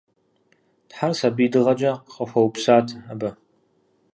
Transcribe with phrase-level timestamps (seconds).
[0.89, 3.29] Тхьэр сабий дыгъэкӏэ къахуэупсат абы.